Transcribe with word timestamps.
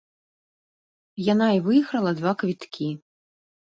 Яна 1.31 1.47
і 1.59 1.63
выйграла 1.69 2.17
два 2.23 2.31
квіткі. 2.43 2.93